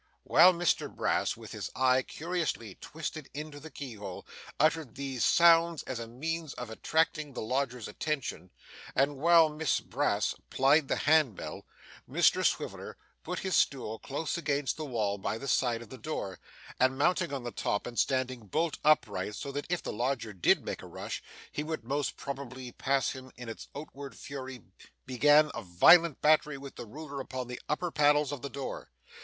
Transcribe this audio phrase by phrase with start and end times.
[0.23, 4.25] While Mr Brass, with his eye curiously twisted into the keyhole,
[4.59, 8.49] uttered these sounds as a means of attracting the lodger's attention,
[8.95, 11.67] and while Miss Brass plied the hand bell,
[12.09, 16.39] Mr Swiveller put his stool close against the wall by the side of the door,
[16.79, 20.65] and mounting on the top and standing bolt upright, so that if the lodger did
[20.65, 21.21] make a rush,
[21.51, 24.63] he would most probably pass him in its onward fury,
[25.05, 28.89] began a violent battery with the ruler upon the upper panels of the door.